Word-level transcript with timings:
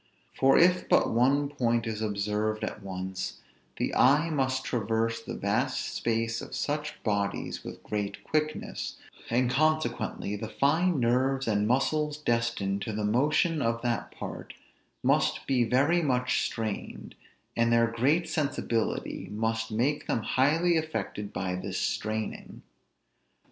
For 0.33 0.57
if 0.57 0.89
but 0.89 1.11
one 1.11 1.47
point 1.47 1.85
is 1.85 2.01
observed 2.01 2.63
at 2.63 2.81
once, 2.81 3.37
the 3.77 3.93
eye 3.93 4.31
must 4.31 4.63
traverse 4.65 5.21
the 5.21 5.35
vast 5.35 5.93
space 5.93 6.41
of 6.41 6.55
such 6.55 7.03
bodies 7.03 7.63
with 7.63 7.83
great 7.83 8.23
quickness, 8.23 8.97
and 9.29 9.47
consequently 9.51 10.35
the 10.35 10.49
fine 10.49 10.99
nerves 10.99 11.47
and 11.47 11.67
muscles 11.67 12.17
destined 12.17 12.81
to 12.81 12.93
the 12.93 13.05
motion 13.05 13.61
of 13.61 13.83
that 13.83 14.09
part 14.09 14.55
must 15.03 15.45
be 15.45 15.63
very 15.65 16.01
much 16.01 16.45
strained; 16.47 17.13
and 17.55 17.71
their 17.71 17.85
great 17.85 18.27
sensibility 18.27 19.27
must 19.29 19.71
make 19.71 20.07
them 20.07 20.23
highly 20.23 20.77
affected 20.77 21.31
by 21.31 21.53
this 21.53 21.77
straining. 21.77 22.63